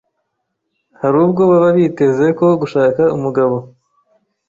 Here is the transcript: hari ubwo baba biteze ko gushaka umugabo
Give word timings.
hari 1.01 1.15
ubwo 1.23 1.41
baba 1.51 1.69
biteze 1.77 2.25
ko 2.39 2.45
gushaka 2.61 3.01
umugabo 3.15 3.55